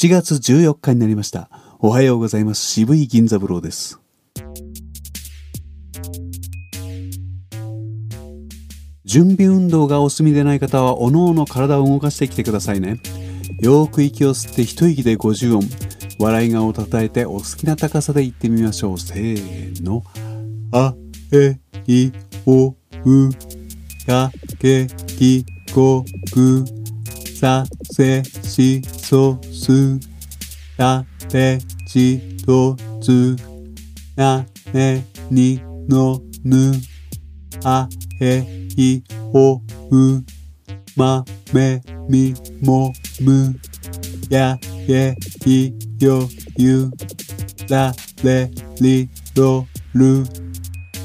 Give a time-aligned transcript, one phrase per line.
[0.00, 1.50] 7月14日になりました。
[1.78, 2.64] おはようございます。
[2.64, 4.00] 渋い銀座風呂です。
[9.04, 13.02] 準備運動がお済みでない方は、おのおの体を動かしてきてくださいね。
[13.60, 15.68] よーく息を吸って一息で50音。
[16.18, 18.98] 笑い顔を叩いてお好きな高さで言ってみましょう。
[18.98, 20.02] せーの。
[20.72, 20.94] あ、
[21.30, 22.10] え、い、
[22.46, 22.74] お、う、
[24.06, 25.44] か、け、き、
[25.74, 26.64] こ、く、
[27.40, 29.38] さ、せ、し、そ、
[29.70, 30.00] す、
[30.76, 33.36] た、て、ち、と、つ、
[34.16, 36.72] な、ね、に、の、ぬ、
[37.62, 37.88] あ、
[38.20, 38.44] へ、
[38.76, 40.24] い、お、う、
[40.96, 43.54] ま、め、み、も、む、
[44.28, 45.14] や、げ、
[45.46, 46.28] い、よ、
[46.58, 46.90] ゆ、
[47.68, 47.92] ら、
[48.24, 48.50] れ、
[48.80, 50.24] り、ろ、る、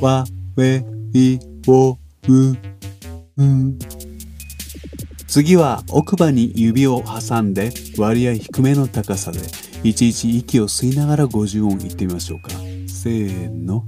[0.00, 1.98] わ、べ、い、お、
[2.28, 2.56] う、
[3.38, 3.78] うん。
[5.32, 9.38] 次は奥歯に指を挟んで割合低めの高さで
[9.82, 12.50] いちいち息を吸いながら50音言ってみましょうか。
[12.86, 13.82] せーの。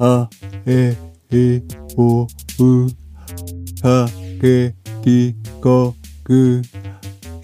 [0.00, 0.28] あ、
[0.66, 0.96] え、
[1.30, 1.62] い、
[1.96, 2.28] お、う、
[3.80, 4.08] か、
[4.40, 4.74] け、
[5.04, 6.62] き、こ、く、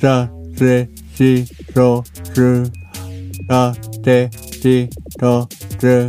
[0.01, 2.03] さ、せ、し、そ、
[2.35, 2.65] す、
[3.47, 4.89] た、て、ち、
[5.21, 6.09] と、つ、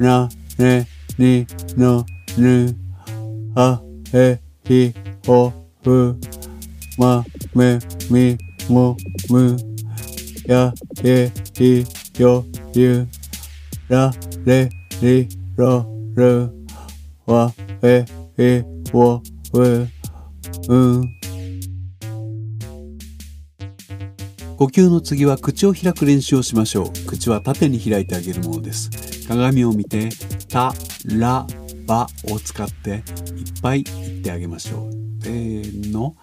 [0.00, 1.46] な、ね、に、
[1.76, 2.06] の、
[2.38, 2.74] ぬ、
[3.54, 3.82] あ、
[4.14, 4.40] え、
[4.70, 4.94] い、
[5.28, 5.65] お、う、
[6.98, 7.78] ま、め、
[8.10, 8.36] み、
[8.68, 8.96] も、
[9.28, 9.56] む、
[10.46, 10.72] や、
[11.04, 11.84] え、い、
[12.20, 13.06] よ、ゆ、
[13.88, 14.12] ら、
[14.44, 14.68] れ、
[15.00, 16.50] り、ろ、る、
[17.26, 18.04] わ、え、
[18.38, 19.88] い、お、う、
[20.68, 21.16] うん。
[24.56, 27.06] 呼吸の次は口を開く練習をしましょう。
[27.06, 28.90] 口は縦に開いてあげるものです。
[29.28, 30.08] 鏡を見て、
[30.48, 30.72] た、
[31.04, 31.46] ら、
[31.86, 33.02] ばを使っていっ
[33.62, 35.22] ぱい言ってあげましょう。
[35.22, 36.16] せーの。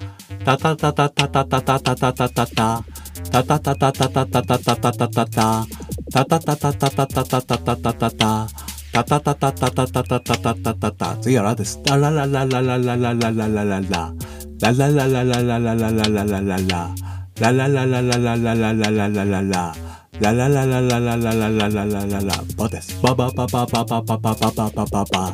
[0.46, 2.84] たたたたたたたたたたたたた。
[3.32, 5.66] たたたたたたたたたたたたた。
[6.12, 8.48] たたたたたたたたたたたたた。
[8.94, 11.18] たたたたたたたたたたたたた。
[11.18, 11.82] 次はラです。
[11.86, 14.14] ララララララララララララララ。
[14.62, 16.96] ララララララララララララララ。
[17.40, 19.76] ララララララララララララララ。
[20.22, 23.02] ラララララララララララララバです。
[23.02, 25.34] バババババババババババババ。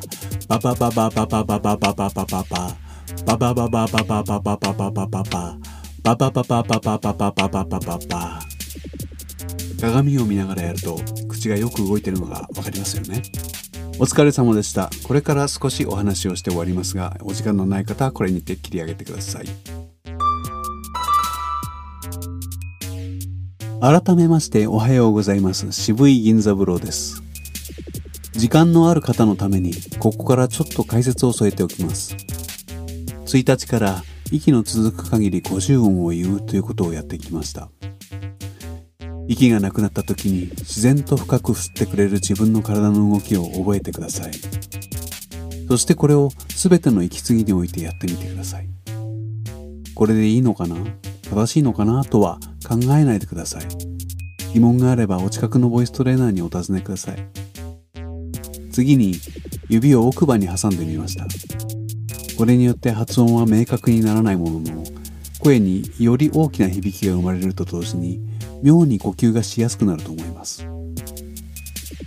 [0.50, 2.76] バババババババババババババ。
[3.24, 5.58] バババババババババババババ。
[6.02, 8.40] ババババババババババババ。
[9.80, 13.22] 鏡を見ながらやると口がよく動いてるのがわかりますよね。
[14.00, 14.90] お疲れ様でした。
[15.04, 19.46] これから少しお話をして終わりますが、お時間のない方はこれにて切り上げてください。
[23.80, 25.72] 改めましておはようございます。
[25.72, 27.29] 渋い銀座風呂です。
[28.40, 32.16] 時間のある方のために、ここからちょっと解説を添えておきます。
[33.26, 34.02] 1日から
[34.32, 37.70] 息の続く限り50音を言うということをやってきました。
[39.28, 44.32] 息がなくなった時に自然と深く吸ってくれる自分の体の動きを覚えてください。
[45.68, 48.70] そしてこれを全ての息継ぎにおいてやってみてください。
[49.96, 50.78] これでいいのかな？
[51.30, 52.06] 正しいのかな？
[52.06, 53.68] とは考えないでください。
[54.54, 57.49] 疑問があればお近くのボイストレーナーにお尋ねください。
[58.80, 59.16] 次に
[59.68, 61.28] 指を奥歯に挟んでみました。
[62.38, 64.84] これによって発音は明確にならないものの、
[65.40, 68.22] 声により大きな響きが生まれると同時に、
[68.64, 70.66] 妙に呼吸がしやすくなると思います。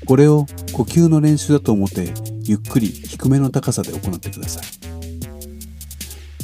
[0.07, 4.65] これを呼吸の練習だと思って、ゆっくり低めの高さで行ってください。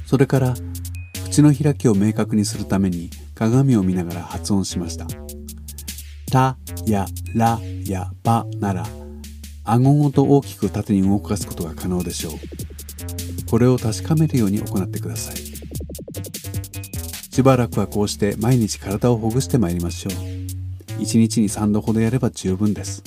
[0.04, 0.54] それから、
[1.24, 5.06] 口の開きを明確にするために鏡を見ながら発音しました。
[6.30, 8.86] たやらやばなら、
[9.70, 12.32] 顎ごと大きく縦に動かすことが可能でしょう。
[13.50, 15.36] これを確かめるように行ってください。
[15.36, 20.12] しばらくはこうして毎日体をほぐしてまいりましょう。
[21.00, 23.02] 1日に3度ほどやれば十分です。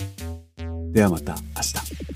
[0.91, 2.10] ではまた明日。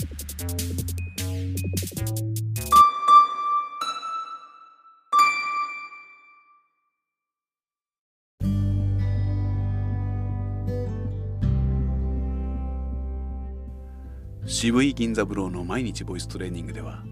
[14.48, 17.04] 渋い銀座ブローの毎日ボイストレーニングでは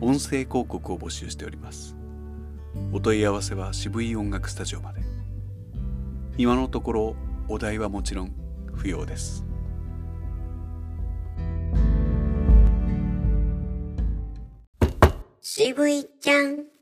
[0.00, 1.96] 音声広告を募集しております。
[2.92, 5.00] お問い合わせは渋い音楽スタジオまで。
[6.36, 7.16] 今のところ
[7.48, 8.32] お題はもちろん
[8.72, 9.44] 不要です。
[15.40, 16.77] 渋いちゃん。